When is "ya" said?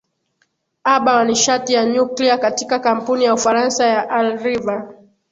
1.73-1.85, 3.25-3.33, 3.87-4.09